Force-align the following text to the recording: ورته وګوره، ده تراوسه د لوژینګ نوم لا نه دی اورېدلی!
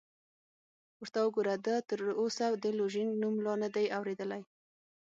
ورته 1.01 1.19
وګوره، 1.25 1.55
ده 1.65 1.75
تراوسه 1.89 2.45
د 2.63 2.65
لوژینګ 2.77 3.11
نوم 3.21 3.35
لا 3.45 3.53
نه 3.63 3.69
دی 3.75 3.85
اورېدلی! 3.97 4.41